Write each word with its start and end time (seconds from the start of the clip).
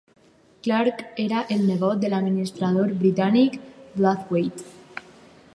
Clarke 0.67 1.05
era 1.23 1.43
el 1.57 1.61
nebot 1.67 2.01
de 2.05 2.11
l'administrador 2.15 2.97
britànic 3.05 3.61
Blathwayt. 4.01 4.69